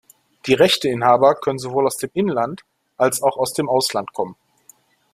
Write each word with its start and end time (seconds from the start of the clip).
Die 0.47 0.55
Rechteinhaber 0.55 1.35
können 1.35 1.59
sowohl 1.59 1.85
aus 1.85 1.97
dem 1.97 2.09
Inland 2.15 2.63
als 2.97 3.21
auch 3.21 3.37
dem 3.53 3.69
Ausland 3.69 4.11
kommen. 4.13 4.35